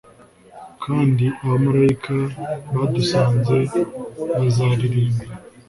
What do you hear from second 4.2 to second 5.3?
bazaririmba